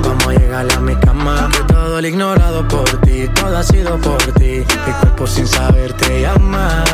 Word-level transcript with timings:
vamos 0.00 0.26
a 0.26 0.32
llegar 0.32 0.66
a 0.72 0.80
mi 0.80 0.94
cama. 0.96 1.48
Que 1.52 1.72
todo 1.72 1.98
el 1.98 2.06
ignorado 2.06 2.66
por 2.68 2.88
ti, 3.00 3.26
todo 3.34 3.56
ha 3.56 3.62
sido 3.62 3.98
por 3.98 4.22
ti. 4.34 4.64
Mi 4.86 4.92
cuerpo 5.00 5.26
sin 5.26 5.46
saber 5.46 5.92
te 5.94 6.22
llama 6.22 6.84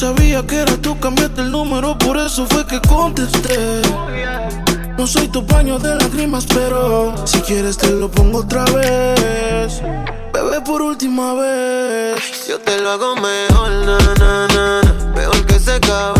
sabía 0.00 0.42
que 0.46 0.56
eras 0.56 0.80
tú, 0.80 0.98
cambiaste 0.98 1.42
el 1.42 1.50
número, 1.50 1.98
por 1.98 2.16
eso 2.16 2.46
fue 2.46 2.66
que 2.66 2.80
contesté. 2.80 3.82
No 4.96 5.06
soy 5.06 5.28
tu 5.28 5.42
baño 5.42 5.78
de 5.78 5.94
lágrimas, 5.94 6.46
pero 6.46 7.14
si 7.26 7.38
quieres 7.42 7.76
te 7.76 7.90
lo 7.90 8.10
pongo 8.10 8.38
otra 8.38 8.64
vez. 8.64 9.82
Bebé, 10.32 10.62
por 10.64 10.80
última 10.80 11.34
vez. 11.34 12.48
Yo 12.48 12.58
te 12.60 12.80
lo 12.80 12.92
hago 12.92 13.14
mejor, 13.16 13.70
na, 13.84 13.98
na, 13.98 14.14
na, 14.14 14.80
na. 14.82 15.14
Peor 15.14 15.44
que 15.44 15.58
se 15.58 15.78
cabe. 15.80 16.19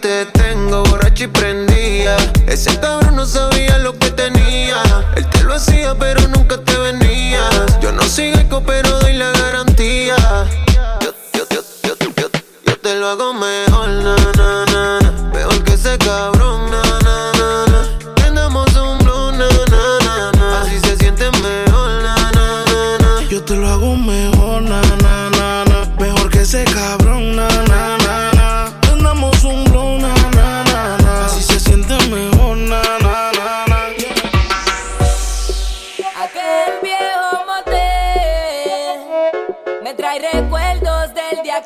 te 0.00 0.26
tengo 0.26 0.82
borracho 0.84 1.24
y 1.24 1.26
prendo 1.28 1.67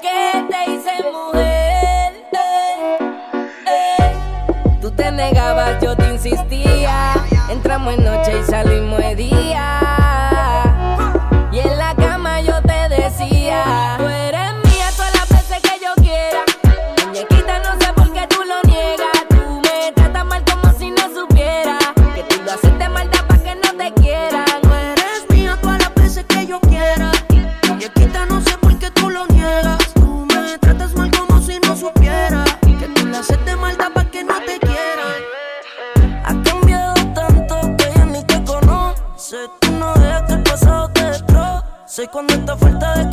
que 0.03 0.47
te 0.51 0.71
hice 0.71 0.91
mujer. 1.13 2.13
Eh, 2.33 2.99
eh. 3.67 4.13
Tú 4.81 4.91
te 4.91 5.13
negabas, 5.13 5.81
yo 5.81 5.97
te 5.97 6.11
insistía. 6.11 7.15
Entramos 7.49 7.95
en 7.95 8.05
noche 8.05 8.33
y 8.41 8.51
salimos 8.51 9.01
en 9.01 9.12
supiera 31.83 32.45
que 32.61 32.87
tú 32.95 33.07
la 33.09 33.19
haces 33.19 33.45
de 33.45 33.57
maldad 33.57 33.91
para 33.93 34.09
que 34.09 34.23
no 34.23 34.39
te 34.47 34.57
quiera. 34.61 35.07
Ha 36.25 36.43
cambiado 36.45 36.95
tanto 37.13 37.55
que 37.77 37.89
ella 37.89 38.05
ni 38.07 38.23
te 38.25 38.45
conoce. 38.45 39.39
Tú 39.61 39.73
no 39.73 39.93
dejas 39.95 40.23
que 40.29 40.35
el 40.35 40.43
pasado 40.45 40.89
te 40.91 41.05
destroce. 41.07 42.09
Cuando 42.13 42.35
esta 42.35 42.57
falta 42.57 42.95
de 42.99 43.12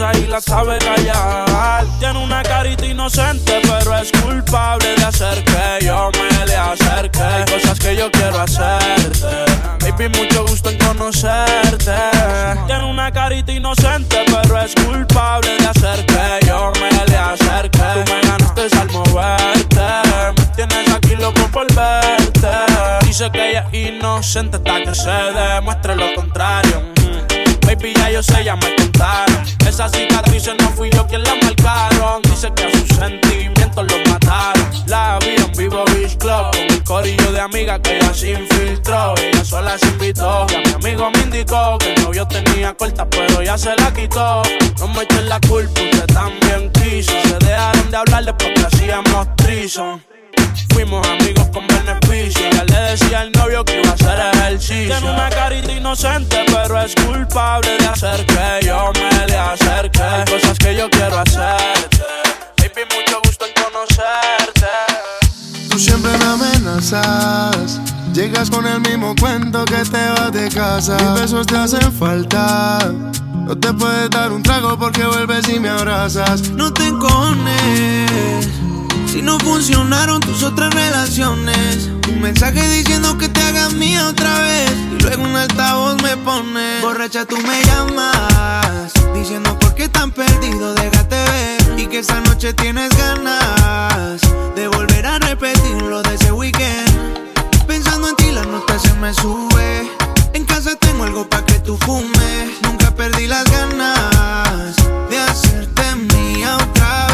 y 0.00 0.26
las 0.28 0.44
sabe 0.44 0.78
callar. 0.78 1.84
Tiene 1.98 2.22
una 2.22 2.40
carita 2.44 2.86
inocente, 2.86 3.60
pero 3.62 3.96
es 3.96 4.12
culpable 4.12 4.94
de 4.94 5.04
hacer 5.04 5.42
que 5.42 5.86
yo 5.86 6.10
me 6.12 6.46
le 6.46 6.54
acerque. 6.54 7.20
Hay 7.20 7.44
cosas 7.44 7.78
que 7.80 7.96
yo 7.96 8.08
quiero 8.12 8.40
hacerte. 8.40 9.26
Baby, 9.80 10.08
mucho 10.16 10.46
gusto 10.46 10.70
en 10.70 10.78
conocerte. 10.78 11.94
Tiene 12.66 12.84
una 12.84 13.10
carita 13.10 13.50
inocente, 13.50 14.24
pero 14.26 14.60
es 14.60 14.72
culpable 14.76 15.56
de 15.58 15.66
hacer 15.66 16.06
que 16.06 16.46
yo 16.46 16.72
me 16.80 17.06
le 17.06 17.16
acerque. 17.16 17.78
Tú 17.78 18.12
me 18.12 18.20
ganaste 18.20 18.78
al 18.78 18.90
moverte. 18.92 19.80
Me 20.38 20.46
tienes 20.54 20.94
aquí 20.94 21.16
loco 21.16 21.42
por 21.52 21.66
verte. 21.74 22.48
Dice 23.04 23.28
que 23.32 23.50
ella 23.50 23.66
es 23.72 23.88
inocente 23.90 24.58
hasta 24.58 24.80
que 24.80 24.94
se 24.94 25.10
demuestre 25.10 25.96
lo 25.96 26.14
contrario. 26.14 26.97
Baby, 27.68 27.92
ya 27.96 28.10
yo 28.10 28.22
sé, 28.22 28.42
ya 28.44 28.56
me 28.56 28.74
contaron. 28.76 29.44
Esas 29.68 29.92
cicatrices 29.92 30.54
no 30.58 30.70
fui 30.70 30.88
yo 30.88 31.06
quien 31.06 31.22
las 31.22 31.34
marcaron. 31.42 32.22
Dice 32.22 32.50
que 32.56 32.64
a 32.64 32.70
sus 32.72 32.88
sentimientos 32.96 33.84
los 33.92 34.08
mataron. 34.08 34.70
La 34.86 35.18
vi 35.20 35.34
en 35.36 35.52
vivo 35.52 35.84
Beach 35.92 36.16
Club 36.16 36.50
con 36.50 36.62
un 36.62 36.80
corillo 36.80 37.30
de 37.30 37.40
amigas 37.42 37.78
que 37.80 37.98
ella 37.98 38.14
se 38.14 38.30
infiltró. 38.30 39.14
Ella 39.18 39.44
sola 39.44 39.76
se 39.76 39.86
invitó. 39.86 40.46
Y 40.48 40.54
a 40.54 40.60
mi 40.60 40.72
amigo 40.86 41.10
me 41.10 41.18
indicó 41.20 41.76
que 41.76 41.92
el 41.92 42.02
novio 42.04 42.26
tenía 42.26 42.72
corta, 42.72 43.06
pero 43.10 43.42
ya 43.42 43.58
se 43.58 43.76
la 43.76 43.92
quitó. 43.92 44.40
No 44.78 44.88
me 44.88 45.02
echen 45.02 45.28
la 45.28 45.38
culpa, 45.40 45.78
usted 45.82 46.06
también 46.06 46.72
quiso. 46.72 47.12
Se 47.22 47.36
dejaron 47.44 47.90
de 47.90 47.96
hablar 47.98 48.24
después 48.24 48.50
que 48.54 48.66
hacíamos 48.66 49.36
trison. 49.36 50.02
Fuimos 50.70 51.06
amigos 51.06 51.37
decía 52.90 53.20
al 53.20 53.32
novio 53.32 53.64
que 53.64 53.80
iba 53.80 53.90
a 53.90 53.94
hacer 53.94 54.18
ejercicio. 54.34 54.96
Tiene 54.96 55.12
una 55.12 55.28
carita 55.28 55.72
inocente, 55.72 56.44
pero 56.46 56.80
es 56.80 56.94
culpable 56.94 57.76
de 57.78 57.86
hacer 57.86 58.26
que 58.26 58.66
yo 58.66 58.92
me 58.94 59.26
le 59.26 59.36
acerque. 59.36 60.02
Hay 60.02 60.24
cosas 60.24 60.58
que 60.58 60.76
yo 60.76 60.88
quiero 60.90 61.18
hacerte. 61.18 62.04
Baby, 62.58 62.86
mucho 62.96 63.20
gusto 63.24 63.44
en 63.46 63.52
conocerte. 63.62 64.66
Tú 65.70 65.78
siempre 65.78 66.12
me 66.18 66.24
amenazas. 66.24 67.80
Llegas 68.14 68.50
con 68.50 68.66
el 68.66 68.80
mismo 68.80 69.14
cuento 69.20 69.64
que 69.64 69.84
te 69.84 70.08
vas 70.10 70.32
de 70.32 70.48
casa. 70.48 70.96
Mis 70.96 71.20
besos 71.20 71.46
te 71.46 71.56
hacen 71.56 71.92
falta. 71.92 72.78
No 73.46 73.56
te 73.56 73.72
puedes 73.72 74.10
dar 74.10 74.32
un 74.32 74.42
trago 74.42 74.78
porque 74.78 75.04
vuelves 75.04 75.48
y 75.48 75.60
me 75.60 75.68
abrazas. 75.68 76.50
No 76.50 76.72
te 76.72 76.86
encones 76.86 78.48
si 79.08 79.22
no 79.22 79.38
funcionaron 79.38 80.20
tus 80.20 80.42
otras 80.42 80.72
relaciones. 80.74 81.88
Un 82.08 82.20
mensaje 82.20 82.68
diciendo 82.68 83.16
que 83.16 83.28
te 83.28 83.40
hagas 83.40 83.72
mía 83.72 84.06
otra 84.06 84.40
vez. 84.42 84.70
Y 84.92 85.02
luego 85.02 85.22
un 85.22 85.34
altavoz 85.34 86.02
me 86.02 86.16
pone. 86.18 86.80
Borracha, 86.82 87.24
tú 87.24 87.36
me 87.38 87.62
llamas. 87.64 88.92
Diciendo 89.14 89.58
por 89.58 89.74
qué 89.74 89.88
tan 89.88 90.10
perdido, 90.10 90.74
déjate 90.74 91.16
ver. 91.16 91.80
Y 91.80 91.86
que 91.86 92.00
esa 92.00 92.20
noche 92.20 92.52
tienes 92.52 92.90
ganas 92.96 94.20
de 94.54 94.68
volver 94.68 95.06
a 95.06 95.18
repetir 95.18 95.82
lo 95.82 96.02
de 96.02 96.14
ese 96.14 96.30
weekend. 96.32 97.26
Pensando 97.66 98.08
en 98.08 98.16
ti, 98.16 98.30
la 98.30 98.44
nota 98.44 98.78
se 98.78 98.92
me 98.94 99.14
sube. 99.14 99.90
En 100.34 100.44
casa 100.44 100.76
tengo 100.76 101.04
algo 101.04 101.28
pa' 101.28 101.44
que 101.46 101.58
tú 101.60 101.78
fumes. 101.78 102.50
Nunca 102.62 102.94
perdí 102.94 103.26
las 103.26 103.44
ganas 103.50 104.76
de 105.08 105.18
hacerte 105.18 105.94
mía 105.94 106.56
otra 106.56 107.06
vez. 107.06 107.07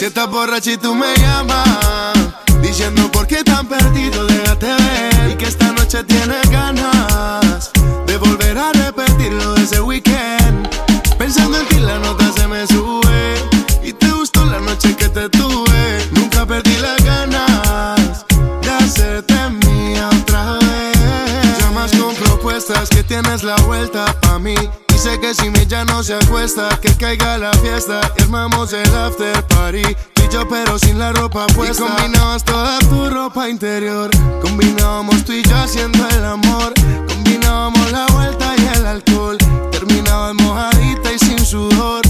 Si 0.00 0.06
estás 0.06 0.30
borracha 0.30 0.72
y 0.72 0.78
tú 0.78 0.94
me 0.94 1.14
llamas, 1.18 2.16
diciendo 2.62 3.12
por 3.12 3.26
qué 3.26 3.44
tan 3.44 3.68
perdido, 3.68 4.26
déjate 4.28 4.68
ver. 4.68 5.30
Y 5.30 5.36
que 5.36 5.44
esta 5.44 5.72
noche 5.72 6.02
tienes 6.04 6.48
ganas 6.48 7.70
de 8.06 8.16
volver 8.16 8.56
a 8.56 8.72
repetir 8.72 9.30
lo 9.30 9.52
de 9.52 9.62
ese 9.62 9.78
weekend. 9.82 10.70
Pensando 11.18 11.60
en 11.60 11.68
ti, 11.68 11.80
la 11.80 11.98
nota 11.98 12.32
se 12.32 12.48
me 12.48 12.66
sube. 12.66 13.34
Y 13.82 13.92
te 13.92 14.10
gustó 14.12 14.42
la 14.46 14.58
noche 14.60 14.96
que 14.96 15.10
te 15.10 15.28
tuve. 15.28 16.08
Nunca 16.12 16.46
perdí 16.46 16.78
las 16.78 17.04
ganas 17.04 18.24
de 18.62 18.70
hacerte 18.70 19.34
mía 19.66 20.08
otra 20.22 20.54
vez. 20.60 21.58
Llamas 21.58 21.92
con 21.92 22.14
propuestas 22.14 22.88
que 22.88 23.04
tienes 23.04 23.42
la 23.42 23.56
vuelta 23.56 24.18
pa' 24.22 24.38
mí. 24.38 24.54
Dice 25.02 25.18
que 25.18 25.32
si 25.32 25.48
mi 25.48 25.64
ya 25.64 25.82
no 25.86 26.02
se 26.02 26.12
acuesta, 26.12 26.68
que 26.78 26.94
caiga 26.94 27.38
la 27.38 27.54
fiesta. 27.54 28.02
y 28.18 28.22
Armamos 28.22 28.74
el 28.74 28.94
after 28.94 29.46
party. 29.46 29.80
Tú 30.12 30.22
y 30.28 30.28
yo, 30.30 30.46
pero 30.46 30.78
sin 30.78 30.98
la 30.98 31.10
ropa 31.10 31.46
puesta. 31.46 31.86
Y 31.86 31.88
combinabas 31.88 32.44
toda 32.44 32.78
tu 32.80 33.08
ropa 33.08 33.48
interior. 33.48 34.10
Combinábamos 34.42 35.24
tú 35.24 35.32
y 35.32 35.42
yo 35.42 35.56
haciendo 35.56 36.06
el 36.06 36.22
amor. 36.22 36.74
Combinábamos 37.08 37.90
la 37.90 38.08
vuelta 38.08 38.54
y 38.58 38.76
el 38.76 38.84
alcohol. 38.84 39.38
Terminabas 39.70 40.34
mojadita 40.34 41.12
y 41.14 41.18
sin 41.18 41.46
sudor. 41.46 42.09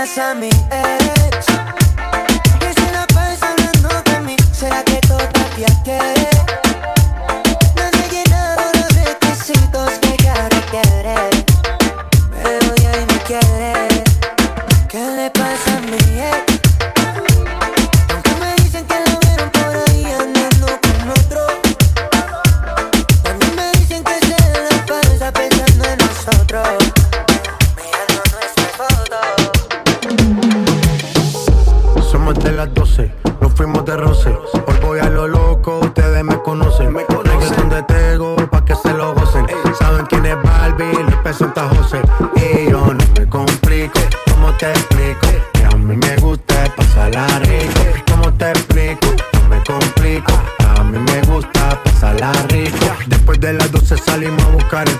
¿Qué 0.00 0.06
le 0.06 0.12
pasa 0.12 0.30
a 0.30 0.34
mi 0.34 0.48
ex? 0.48 0.99
Las 32.66 32.74
12, 32.74 33.10
nos 33.40 33.54
fuimos 33.54 33.86
de 33.86 33.96
roce. 33.96 34.28
Hoy 34.66 34.74
voy 34.82 34.98
a 34.98 35.08
lo 35.08 35.26
loco, 35.26 35.78
ustedes 35.78 36.22
me 36.22 36.36
conocen. 36.42 36.92
Me 36.92 37.06
conocen 37.06 37.70
de 37.70 37.82
Tego, 37.84 38.36
pa' 38.50 38.62
que 38.66 38.74
se 38.74 38.92
lo 38.92 39.14
gocen. 39.14 39.46
Saben 39.78 40.04
quién 40.04 40.26
es 40.26 40.36
Barbie, 40.42 40.92
Luis 40.92 41.36
Santa 41.38 41.70
José. 41.70 42.02
Y 42.36 42.70
yo 42.70 42.92
no 42.92 43.04
me 43.18 43.26
complico, 43.30 43.98
¿cómo 44.30 44.52
te 44.58 44.70
explico? 44.72 45.26
Que 45.54 45.64
a 45.64 45.76
mí 45.78 45.96
me 45.96 46.16
gusta 46.16 46.54
pasarla 46.76 47.26
rico. 47.38 47.80
¿Cómo 48.10 48.30
te 48.34 48.50
explico? 48.50 49.06
No 49.32 49.48
me 49.48 49.64
complico. 49.64 50.32
A 50.76 50.84
mí 50.84 50.98
me 50.98 51.22
gusta 51.32 51.82
pasarla 51.82 52.30
rico. 52.50 52.76
Después 53.06 53.40
de 53.40 53.54
las 53.54 53.72
12 53.72 53.96
salimos 53.96 54.44
a 54.44 54.48
buscar 54.48 54.86
el 54.86 54.98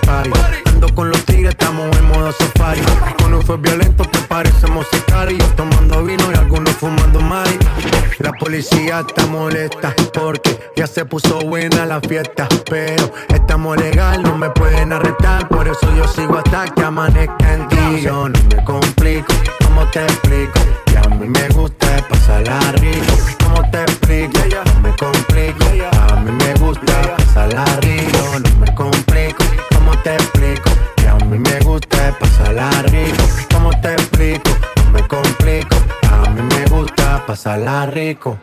policía 8.91 8.99
está 8.99 9.25
molesta 9.27 9.95
porque 10.13 10.59
ya 10.75 10.87
se 10.87 11.05
puso 11.05 11.39
buena 11.41 11.85
la 11.85 12.01
fiesta. 12.01 12.47
Pero 12.69 13.11
estamos 13.29 13.77
legal, 13.77 14.21
no 14.23 14.37
me 14.37 14.49
pueden 14.49 14.91
arrestar. 14.91 15.47
Por 15.47 15.67
eso 15.67 15.87
yo 15.95 16.07
sigo 16.07 16.37
hasta 16.37 16.65
que 16.65 16.81
amanezca 16.83 17.53
en 17.53 17.67
ti. 17.69 18.01
Yo 18.01 18.29
no 18.29 18.39
me 18.49 18.63
complico, 18.63 19.33
¿cómo 19.63 19.85
te 19.91 20.03
explico? 20.03 20.59
Que 20.85 20.97
a 20.97 21.07
mí 21.09 21.27
me 21.27 21.47
gusta 21.49 21.87
pasarla 22.09 22.59
rico. 22.73 23.13
¿Cómo 23.43 23.69
te 23.71 23.81
explico? 23.81 24.39
No 24.65 24.81
me 24.81 24.95
complico. 24.95 25.65
A 26.09 26.15
mí 26.17 26.31
me 26.31 26.53
gusta 26.55 27.15
pasarla 27.17 27.65
rico. 27.81 28.39
No 28.39 28.59
me 28.59 28.75
complico. 28.75 29.43
¿Cómo 29.73 29.97
te 30.03 30.13
explico? 30.15 30.69
Que 30.97 31.07
a 31.07 31.15
mí 31.15 31.37
me 31.37 31.59
gusta 31.59 32.17
pasarla 32.19 32.69
rico. 32.87 33.23
¿Cómo 33.53 33.69
te 33.81 33.93
explico? 33.93 34.49
No 34.83 34.91
me 34.91 35.07
complico. 35.07 35.75
A 36.09 36.29
mí 36.29 36.41
me 36.41 36.65
gusta 36.65 37.23
pasarla 37.25 37.85
rico. 37.85 38.37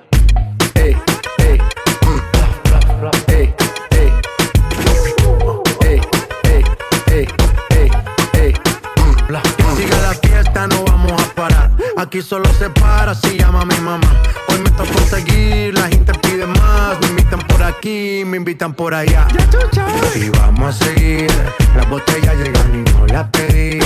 Aquí 12.09 12.23
solo 12.23 12.49
se 12.59 12.71
para 12.71 13.15
si 13.15 13.37
llama 13.37 13.67
mi 13.67 13.77
mamá. 13.81 14.23
Hoy 14.49 14.59
me 14.61 14.71
tocó 14.71 14.99
seguir, 15.11 15.75
la 15.75 15.89
gente 15.89 16.11
pide 16.23 16.47
más. 16.47 16.99
Me 17.03 17.09
invitan 17.09 17.39
por 17.41 17.63
aquí, 17.63 18.23
me 18.25 18.39
invitan 18.39 18.73
por 18.73 18.95
allá. 18.95 19.29
Y 20.15 20.31
vamos 20.31 20.75
a 20.75 20.85
seguir. 20.87 21.31
Las 21.77 21.87
botellas 21.91 22.35
llegan 22.37 22.75
y 22.77 22.91
no 22.93 23.07
las 23.09 23.29
pedí. 23.29 23.79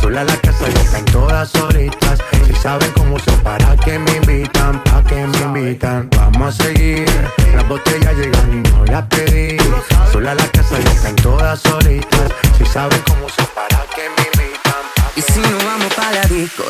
Sola 0.00 0.24
la 0.24 0.34
casa 0.38 0.66
ya 0.70 0.80
están 0.80 1.04
todas 1.04 1.50
solitas. 1.50 2.18
Si 2.46 2.54
saben 2.54 2.90
cómo 2.92 3.18
son, 3.18 3.38
para 3.40 3.76
que 3.76 3.98
me 3.98 4.16
invitan, 4.22 4.82
pa' 4.84 5.04
que 5.04 5.26
me 5.26 5.38
invitan. 5.38 6.08
Vamos 6.16 6.58
a 6.58 6.64
seguir. 6.64 7.04
Las 7.54 7.68
botellas 7.68 8.14
llegan 8.14 8.52
y 8.54 8.70
no 8.70 8.86
las 8.86 9.02
pedí. 9.08 9.58
Sola 10.10 10.34
la 10.34 10.48
casa 10.48 10.80
ya 10.82 10.92
están 10.92 11.16
todas 11.16 11.60
solitas. 11.60 12.32
Si 12.56 12.64
saben 12.64 13.02
cómo 13.06 13.28
son, 13.28 13.46
para 13.54 13.84
que 13.94 14.08
me 14.16 14.22
invitan. 14.32 14.72
pa' 14.94 15.12
Y 15.14 15.20
si 15.20 15.40
no 15.40 15.58
vamos 15.58 15.85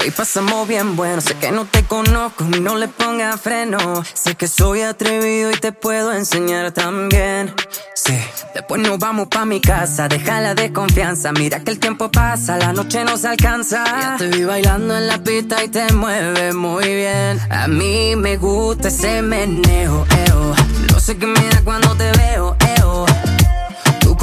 y 0.06 0.10
pasamos 0.10 0.68
bien 0.68 0.96
bueno, 0.96 1.20
sé 1.20 1.34
que 1.34 1.50
no 1.50 1.64
te 1.64 1.82
conozco 1.84 2.44
no 2.44 2.76
le 2.76 2.88
ponga 2.88 3.36
freno. 3.36 4.04
Sé 4.14 4.34
que 4.34 4.48
soy 4.48 4.82
atrevido 4.82 5.50
y 5.50 5.54
te 5.54 5.72
puedo 5.72 6.12
enseñar 6.12 6.72
también. 6.72 7.54
Sí, 7.94 8.16
después 8.54 8.80
nos 8.80 8.98
vamos 8.98 9.28
pa' 9.28 9.44
mi 9.44 9.60
casa, 9.60 10.08
deja 10.08 10.40
la 10.40 10.54
desconfianza. 10.54 11.32
Mira 11.32 11.60
que 11.60 11.72
el 11.72 11.78
tiempo 11.78 12.10
pasa, 12.10 12.56
la 12.56 12.72
noche 12.72 13.04
nos 13.04 13.24
alcanza. 13.24 13.84
Ya 13.84 14.16
te 14.18 14.28
vi 14.28 14.44
bailando 14.44 14.96
en 14.96 15.06
la 15.06 15.18
pista 15.18 15.62
y 15.64 15.68
te 15.68 15.92
mueves 15.92 16.54
muy 16.54 16.84
bien. 16.84 17.40
A 17.50 17.66
mí 17.68 18.14
me 18.16 18.36
gusta 18.36 18.88
ese 18.88 19.22
meneo, 19.22 20.06
eo. 20.26 20.54
No 20.92 21.00
sé 21.00 21.16
qué 21.16 21.26
me 21.26 21.40
da 21.40 21.62
cuando 21.64 21.94
te 21.96 22.10
veo, 22.12 22.56
eo. 22.78 23.06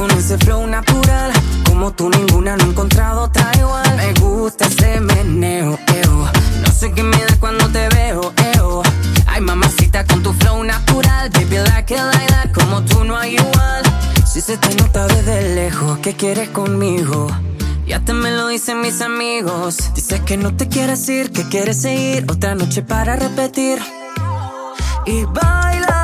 Con 0.04 0.12
ese 0.18 0.38
flow 0.38 0.68
natural, 0.68 1.32
como 1.66 1.94
tú 1.94 2.10
ninguna 2.10 2.58
no 2.58 2.66
he 2.66 2.68
encontrado 2.68 3.22
otra 3.22 3.50
igual. 3.58 3.96
Me 3.96 4.14
gusta 4.20 4.66
ese 4.66 5.00
meneo, 5.00 5.80
eo. 5.96 6.30
No 6.62 6.68
sé 6.78 6.92
qué 6.92 7.04
me 7.04 7.16
da 7.16 7.38
cuando 7.40 7.70
te 7.70 7.88
veo, 7.88 8.34
eo. 8.54 8.84
Ay, 9.28 9.40
mamacita 9.40 10.04
con 10.04 10.22
tu 10.22 10.34
flow 10.34 10.62
natural, 10.62 11.30
baby 11.30 11.56
like 11.70 11.94
it 11.94 12.02
like 12.02 12.52
como 12.52 12.84
tú 12.84 13.06
no 13.06 13.16
hay 13.16 13.36
igual. 13.36 13.84
Si 14.26 14.42
se 14.42 14.58
te 14.58 14.76
nota 14.76 15.08
desde 15.08 15.56
lejos 15.56 16.00
que 16.00 16.18
quieres 16.18 16.50
conmigo. 16.50 17.28
Ya 17.88 18.02
te 18.02 18.12
me 18.12 18.32
lo 18.32 18.50
dicen 18.50 18.82
mis 18.82 19.00
amigos. 19.00 19.78
Dices 19.96 20.20
que 20.20 20.36
no 20.36 20.54
te 20.54 20.68
quieres 20.68 21.08
ir, 21.08 21.32
que 21.32 21.48
quieres 21.48 21.82
seguir. 21.82 22.26
Otra 22.30 22.56
noche 22.56 22.82
para 22.82 23.16
repetir. 23.16 23.80
Y 25.06 25.24
baila, 25.24 26.03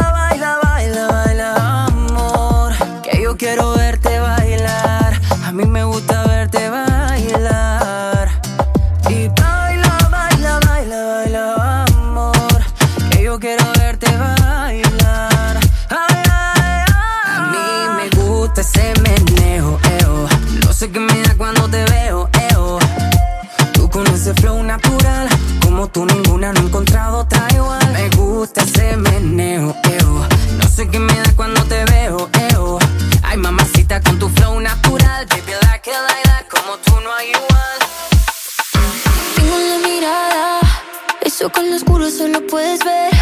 eso 41.40 41.50
con 41.52 41.70
lo 41.70 41.78
oscuro 41.78 42.10
solo 42.12 42.46
puedes 42.48 42.80
ver. 42.84 43.14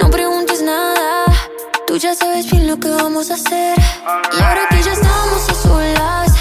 No 0.00 0.08
preguntes 0.08 0.62
nada, 0.62 1.26
tú 1.86 1.98
ya 1.98 2.14
sabes 2.14 2.50
bien 2.50 2.66
lo 2.66 2.80
que 2.80 2.88
vamos 2.88 3.30
a 3.30 3.34
hacer. 3.34 3.76
Y 4.32 4.42
ahora 4.42 4.66
que 4.70 4.82
ya 4.82 4.92
estamos 4.92 5.50
a 5.50 5.54
solas, 5.54 6.32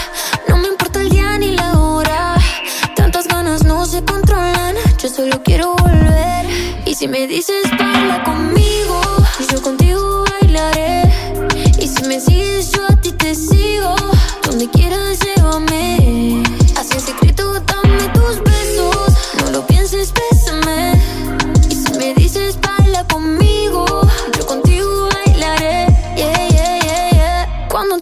no 0.48 0.56
me 0.56 0.70
importa 0.70 1.02
el 1.02 1.10
día 1.10 1.38
ni 1.38 1.52
la 1.52 1.78
hora. 1.78 2.36
Tantas 2.96 3.28
ganas 3.28 3.66
no 3.66 3.86
se 3.86 4.06
controlan, 4.06 4.76
yo 5.02 5.10
solo 5.10 5.44
quiero 5.44 5.76
volver. 5.76 6.46
Y 6.86 6.96
si 6.96 7.10
me 7.10 7.28
dices 7.28 7.70
baila 7.78 8.24
conmigo, 8.24 9.02
yo 9.52 9.62
contigo 9.62 10.24
bailaré. 10.30 11.12
Y 11.78 11.90
si 11.90 12.04
me 12.06 12.22
sigues, 12.22 12.53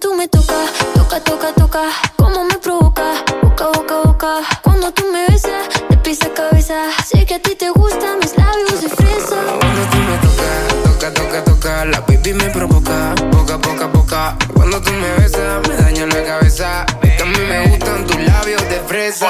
tú 0.01 0.15
me 0.15 0.27
tocas, 0.27 0.71
toca, 0.95 1.19
toca, 1.19 1.53
toca. 1.53 1.83
Como 2.15 2.43
me 2.45 2.57
provoca, 2.57 3.23
boca, 3.43 3.67
boca, 3.67 3.95
boca. 4.03 4.33
Cuando 4.63 4.91
tú 4.91 5.03
me 5.13 5.27
besas, 5.27 5.69
de 5.89 5.97
pies 5.97 6.19
a 6.23 6.33
cabeza. 6.33 6.75
Sé 7.05 7.23
que 7.25 7.35
a 7.35 7.39
ti 7.41 7.55
te 7.55 7.69
gustan 7.69 8.17
mis 8.19 8.35
labios 8.35 8.81
de 8.81 8.89
fresa. 8.89 9.37
Cuando 9.59 9.81
tú 9.91 9.97
me 10.09 10.17
tocas, 10.25 10.83
toca, 10.83 11.13
toca, 11.13 11.43
toca, 11.43 11.85
la 11.85 12.01
baby 12.01 12.33
me 12.33 12.49
provoca, 12.49 13.13
poca, 13.31 13.59
poca, 13.59 13.91
poca. 13.91 14.37
Cuando 14.55 14.81
tú 14.81 14.91
me 14.91 15.09
besas, 15.19 15.67
me 15.69 15.75
daña 15.75 16.05
la 16.07 16.23
cabeza. 16.23 16.85
que 17.01 17.21
a 17.21 17.25
mí 17.25 17.39
me 17.47 17.67
gustan 17.69 18.07
tus 18.07 18.17
labios 18.17 18.61
de 18.69 18.79
fresa. 18.87 19.27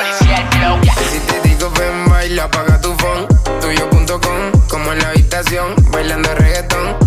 Si 1.12 1.20
te 1.20 1.50
digo 1.50 1.70
ven, 1.72 2.10
baila, 2.10 2.46
apaga 2.46 2.80
tu 2.80 2.94
phone. 2.96 3.28
Tuyo.com, 3.60 4.68
como 4.70 4.94
en 4.94 5.00
la 5.00 5.10
habitación, 5.10 5.76
bailando 5.92 6.34
reggaetón. 6.36 6.98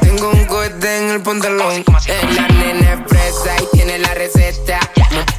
Tengo 0.00 0.30
un 0.30 0.44
cohete 0.46 0.98
en 0.98 1.10
el 1.10 1.22
pantalón. 1.22 1.84
La 2.34 2.48
nena 2.48 2.92
es 2.94 3.00
fresa 3.06 3.54
y 3.62 3.76
tiene 3.76 3.98
la 3.98 4.14
receta. 4.14 4.80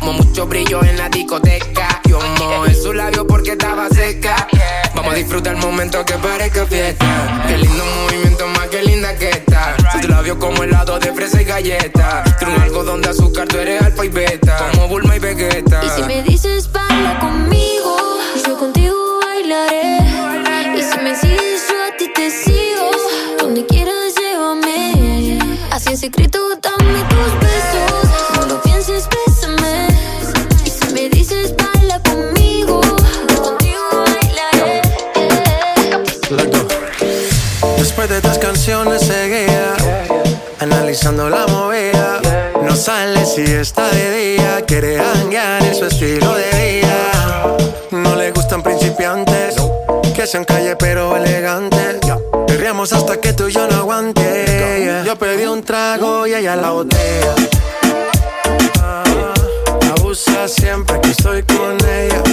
mucho 0.01 0.45
brillo 0.47 0.83
en 0.83 0.97
la 0.97 1.09
discoteca. 1.09 2.01
Yo 2.07 2.19
mojé 2.39 2.73
su 2.73 2.93
labio 2.93 3.27
porque 3.27 3.51
estaba 3.51 3.89
seca. 3.89 4.47
Vamos 4.95 5.13
a 5.13 5.17
disfrutar 5.17 5.55
el 5.55 5.61
momento 5.61 6.05
que 6.05 6.13
parezca 6.13 6.65
fiesta. 6.65 7.43
Qué 7.47 7.57
lindo 7.57 7.83
movimiento, 8.03 8.47
más 8.47 8.67
que 8.67 8.81
linda 8.83 9.15
que 9.15 9.29
está. 9.29 9.75
Tu 10.01 10.07
labio 10.07 10.39
como 10.39 10.63
helado 10.63 10.99
de 10.99 11.13
fresa 11.13 11.41
y 11.41 11.45
galleta. 11.45 12.23
Tiene 12.39 12.55
un 12.55 12.61
algodón 12.61 13.01
de 13.01 13.09
azúcar, 13.09 13.47
tú 13.47 13.57
eres 13.57 13.81
alfa 13.81 14.05
y 14.05 14.09
beta. 14.09 14.69
Como 14.73 14.87
Bulma 14.87 15.15
y 15.15 15.19
Vegeta. 15.19 15.81
Y 15.83 15.89
si 15.89 16.03
me 16.03 16.23
dices 16.23 16.71
baila 16.71 17.19
conmigo, 17.19 17.50
secreto, 26.01 26.39
dame 26.59 26.99
tus 27.09 27.31
besos. 27.45 28.09
No 28.35 28.45
lo 28.47 28.61
pienses, 28.63 29.07
bésame. 29.07 29.87
Y 30.65 30.69
si 30.71 30.93
me 30.95 31.09
dices 31.09 31.53
baila 31.55 31.99
conmigo, 31.99 32.81
contigo 33.39 34.03
bailaré. 34.07 34.81
Después 37.77 38.09
de 38.09 38.17
estas 38.17 38.39
canciones 38.39 39.03
seguía 39.03 39.75
analizando 40.59 41.29
la 41.29 41.45
movida. 41.45 42.19
No 42.63 42.75
sale 42.75 43.23
si 43.23 43.43
está 43.43 43.87
de 43.91 44.35
día, 44.35 44.65
quiere 44.65 44.99
hanguear 44.99 45.63
en 45.63 45.75
su 45.75 45.85
estilo 45.85 46.33
de 46.33 46.49
día. 46.63 47.11
No 47.91 48.15
le 48.15 48.31
gustan 48.31 48.63
principiantes, 48.63 49.53
que 50.15 50.25
sean 50.25 50.45
calle 50.45 50.75
pero 50.77 51.15
elegantes. 51.15 52.00
Hasta 52.81 53.21
que 53.21 53.31
tú 53.33 53.47
y 53.47 53.51
yo 53.51 53.67
no 53.67 53.75
aguante. 53.75 55.03
Yo 55.05 55.15
pedí 55.15 55.45
un 55.45 55.61
trago 55.61 56.25
y 56.25 56.33
ella 56.33 56.55
la 56.55 56.71
botella. 56.71 57.35
Ah, 58.81 59.03
abusa 59.95 60.47
siempre 60.47 60.99
que 60.99 61.11
estoy 61.11 61.43
con 61.43 61.77
ella. 61.87 62.23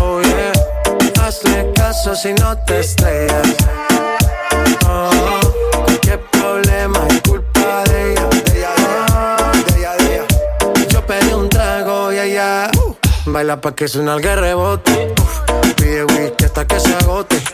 Oh 0.00 0.22
yeah, 0.22 0.52
hazle 1.22 1.72
caso 1.74 2.16
si 2.16 2.32
no 2.32 2.56
te 2.64 2.80
estrellas. 2.80 3.48
Oh, 4.88 5.10
qué 6.00 6.16
problema 6.16 7.06
es 7.10 7.20
culpa 7.20 7.84
de 7.90 8.12
ella. 8.12 8.28
De 8.28 8.58
ella, 8.58 8.70
de 9.66 9.78
ella, 9.78 9.92
de 9.98 10.14
ella. 10.14 10.24
Yo 10.88 11.06
pedí 11.06 11.34
un 11.34 11.50
trago 11.50 12.12
y 12.14 12.18
ella 12.18 12.70
uh, 12.78 12.96
baila 13.26 13.60
pa' 13.60 13.74
que 13.74 13.88
suena 13.88 14.14
el 14.14 14.22
rebote. 14.22 15.14
Pide 15.76 16.04
whisky 16.04 16.46
hasta 16.46 16.66
que 16.66 16.80
se 16.80 16.94
agote. 16.94 17.51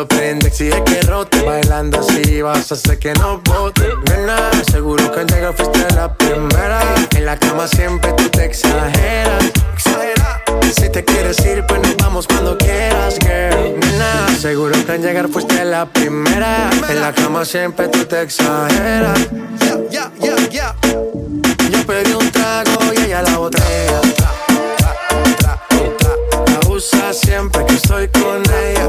Lo 0.00 0.08
prende, 0.08 0.48
exige 0.48 0.82
que 0.84 1.02
rote. 1.02 1.42
Bailando 1.42 2.00
así 2.00 2.40
vas 2.40 2.72
a 2.72 2.74
hacer 2.74 2.98
que 2.98 3.12
no 3.12 3.38
bote. 3.44 3.86
Nena, 4.08 4.50
seguro 4.70 5.12
que 5.12 5.20
al 5.20 5.26
llegar 5.26 5.54
fuiste 5.54 5.94
la 5.94 6.14
primera. 6.14 6.80
En 7.14 7.26
la 7.26 7.38
cama 7.38 7.68
siempre 7.68 8.10
tú 8.14 8.26
te 8.30 8.46
exageras. 8.46 9.44
Exagera. 9.74 10.42
Si 10.74 10.88
te 10.88 11.04
quieres 11.04 11.38
ir, 11.44 11.66
pues 11.66 11.82
nos 11.82 11.98
vamos 11.98 12.26
cuando 12.26 12.56
quieras, 12.56 13.18
girl. 13.20 13.78
Nena, 13.78 14.28
seguro 14.40 14.72
que 14.86 14.92
al 14.92 15.02
llegar 15.02 15.28
fuiste 15.28 15.62
la 15.66 15.84
primera. 15.84 16.70
En 16.88 17.02
la 17.02 17.12
cama 17.12 17.44
siempre 17.44 17.88
tú 17.88 18.02
te 18.06 18.22
exageras. 18.22 19.28
Yeah, 19.90 20.10
yeah, 20.18 20.48
yeah. 20.48 20.74
Yo 21.70 21.86
pedí 21.86 22.12
un 22.14 22.32
trago 22.32 22.78
y 22.96 23.02
ella 23.02 23.20
la 23.20 23.36
botella. 23.36 24.00
Abusa 26.62 27.12
siempre 27.12 27.66
que 27.66 27.74
estoy 27.74 28.08
con 28.08 28.42
ella. 28.50 28.88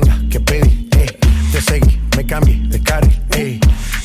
Tenga 0.00 0.20
que 0.30 0.40
pedir, 0.40 0.88
eh. 0.98 1.18
Te 1.52 1.60
seguí, 1.62 1.98
me 2.16 2.26
cambié 2.26 2.56
de 2.68 2.82
carril, 2.82 3.18
eh. 3.34 3.58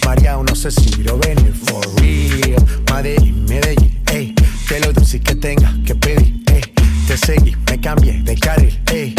María, 0.05 0.37
no 0.37 0.55
sé 0.55 0.71
si 0.71 1.03
lo 1.03 1.17
venir. 1.17 1.53
For 1.53 1.85
real, 1.99 2.65
Madrid, 2.89 3.33
Medellín, 3.49 4.01
eh. 4.07 4.33
Que 4.69 4.79
lo 4.79 4.93
dulce 4.93 5.19
que 5.19 5.35
tenga 5.35 5.73
que 5.85 5.95
pedir, 5.95 6.43
eh. 6.47 6.61
Te 7.07 7.17
seguí, 7.17 7.55
me 7.69 7.79
cambié 7.81 8.21
de 8.23 8.37
carril, 8.37 8.79
eh. 8.93 9.13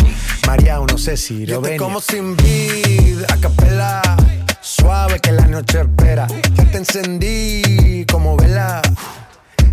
María, 0.46 0.78
no 0.78 0.96
sé 0.96 1.16
si 1.16 1.44
lo 1.44 1.60
venir. 1.60 1.78
como 1.78 2.00
sin 2.00 2.36
vid, 2.36 3.22
a 3.28 3.36
capela. 3.36 4.00
Suave 4.62 5.20
que 5.20 5.32
la 5.32 5.46
noche 5.48 5.80
espera. 5.80 6.26
Ya 6.56 6.64
te 6.70 6.78
encendí 6.78 8.06
como 8.10 8.36
vela. 8.36 8.80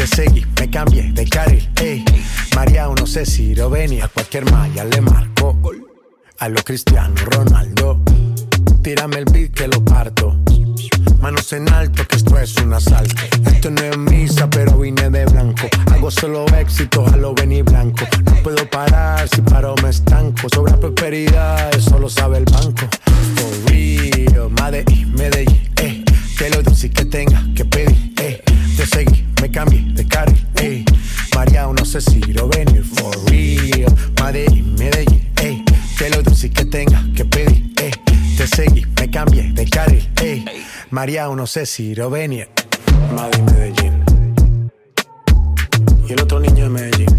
Te 0.00 0.06
seguí, 0.06 0.46
me 0.58 0.70
cambié 0.70 1.12
de 1.12 1.28
carril, 1.28 1.68
ey. 1.76 2.02
María, 2.56 2.86
no 2.86 3.06
sé 3.06 3.26
si 3.26 3.54
lo 3.54 3.68
venía. 3.68 4.08
Cualquier 4.08 4.50
malla 4.50 4.82
le 4.82 4.98
marco. 5.02 5.60
A 6.38 6.48
lo 6.48 6.62
Cristiano 6.64 7.14
Ronaldo. 7.26 8.00
Tírame 8.82 9.18
el 9.18 9.26
beat 9.26 9.52
que 9.52 9.68
lo 9.68 9.84
parto. 9.84 10.38
Manos 11.20 11.52
en 11.52 11.70
alto, 11.70 12.08
que 12.08 12.16
esto 12.16 12.38
es 12.38 12.56
un 12.56 12.72
asalto. 12.72 13.14
Esto 13.44 13.70
no 13.70 13.82
es 13.82 13.98
misa, 13.98 14.48
pero 14.48 14.78
vine 14.78 15.10
de 15.10 15.26
blanco. 15.26 15.68
Hago 15.92 16.10
solo 16.10 16.46
éxito, 16.58 17.06
a 17.06 17.18
lo 17.18 17.34
venir 17.34 17.64
blanco. 17.64 18.06
No 18.24 18.36
puedo 18.42 18.70
parar, 18.70 19.28
si 19.28 19.42
paro 19.42 19.74
me 19.82 19.90
estanco. 19.90 20.48
Sobra 20.48 20.80
prosperidad, 20.80 21.74
eso 21.74 21.98
lo 21.98 22.08
sabe 22.08 22.38
el 22.38 22.46
banco. 22.46 22.88
For 23.36 23.70
real, 23.70 24.48
Madrid, 24.58 25.06
Medellín, 25.08 25.68
eh. 25.76 26.02
Que 26.38 26.48
lo 26.48 26.62
dulce 26.62 26.88
que 26.88 27.04
tenga 27.04 27.44
que 27.54 27.66
pedir, 27.66 28.14
eh. 28.16 28.42
Te 28.78 28.86
seguí, 28.86 29.26
me 29.40 29.50
cambié 29.50 29.80
de 29.94 30.06
carril, 30.06 30.46
ey. 30.56 30.84
Mareado, 31.34 31.72
no 31.72 31.84
sé 31.84 32.00
si 32.00 32.20
lo 32.20 32.48
venir 32.48 32.84
for 32.84 33.14
real. 33.30 33.94
Madrid, 34.20 34.64
Medellín, 34.78 35.30
ey. 35.42 35.64
Te 35.98 36.10
lo 36.10 36.22
dulce 36.22 36.50
que 36.50 36.64
tenga 36.64 37.02
que 37.16 37.24
pedir, 37.24 37.72
ey. 37.78 37.92
Te 38.36 38.46
seguí, 38.46 38.86
me 38.98 39.10
cambié 39.10 39.52
de 39.52 39.64
carril, 39.68 40.08
ey. 40.22 40.44
Mareado, 40.90 41.34
no 41.36 41.46
sé 41.46 41.66
si 41.66 41.94
lo 41.94 42.10
venir. 42.10 42.48
Madrid, 43.14 43.42
Medellín. 43.42 44.04
Y 46.08 46.12
el 46.12 46.20
otro 46.20 46.40
niño 46.40 46.64
de 46.64 46.70
Medellín. 46.70 47.09